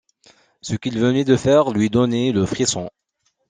[0.63, 2.89] Ce qu’il venait de faire lui donnait le frisson.